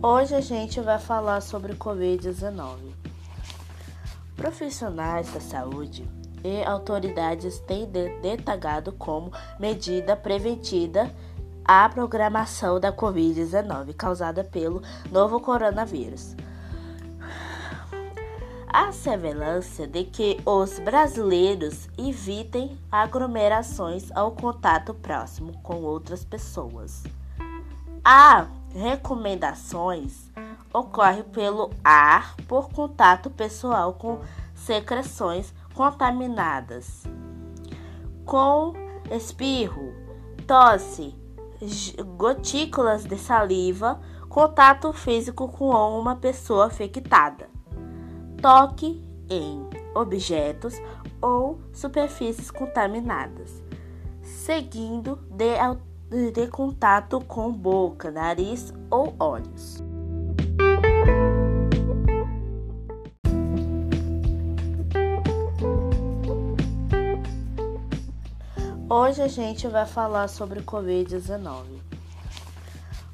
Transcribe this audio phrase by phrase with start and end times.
[0.00, 2.76] Hoje a gente vai falar sobre Covid-19.
[4.36, 6.08] Profissionais da saúde
[6.44, 7.84] e autoridades têm
[8.22, 11.10] detalhado como medida preventiva
[11.64, 16.36] a programação da Covid-19 causada pelo novo coronavírus.
[18.68, 27.02] A semelhança de que os brasileiros evitem aglomerações ao contato próximo com outras pessoas.
[28.04, 30.30] A recomendações
[30.72, 34.20] ocorre pelo ar por contato pessoal com
[34.54, 37.04] secreções contaminadas,
[38.24, 38.74] com
[39.10, 39.92] espirro,
[40.46, 41.14] tosse,
[42.16, 47.48] gotículas de saliva, contato físico com uma pessoa infectada,
[48.40, 50.74] toque em objetos
[51.20, 53.62] ou superfícies contaminadas,
[54.22, 55.56] seguindo de
[56.10, 59.82] de contato com boca, nariz ou olhos.
[68.88, 71.64] Hoje a gente vai falar sobre Covid-19.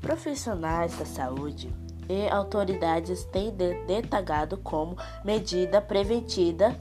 [0.00, 1.74] Profissionais da saúde
[2.08, 3.52] e autoridades têm
[3.84, 6.72] detalhado como medida preventiva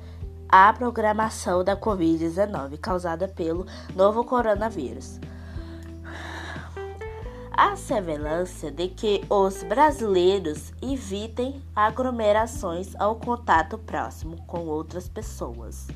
[0.47, 5.19] a programação da Covid-19 causada pelo novo coronavírus
[7.57, 15.87] a semelhança de que os brasileiros evitem aglomerações ao contato próximo com outras pessoas.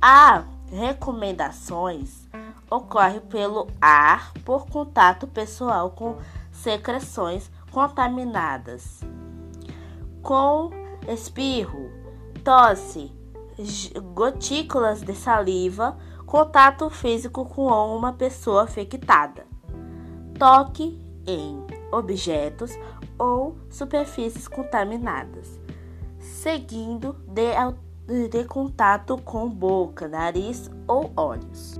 [0.00, 2.28] A recomendações
[2.70, 6.18] ocorre pelo ar por contato pessoal com
[6.52, 9.00] secreções contaminadas,
[10.22, 10.68] com
[11.08, 11.90] espirro,
[12.44, 13.10] tosse,
[14.12, 19.46] gotículas de saliva, contato físico com uma pessoa infectada
[20.38, 22.78] toque em objetos
[23.18, 25.60] ou superfícies contaminadas,
[26.18, 31.77] seguindo de, de contato com boca, nariz ou olhos.